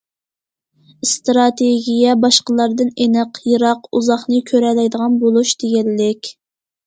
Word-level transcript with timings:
ئىستراتېگىيە 1.07 2.15
باشقىلاردىن 2.23 2.89
ئېنىق، 3.05 3.39
يىراق، 3.51 3.85
ئۇزاقنى 3.99 4.41
كۆرەلەيدىغان 4.53 5.19
بولۇش 5.25 5.55
دېگەنلىك. 5.65 6.33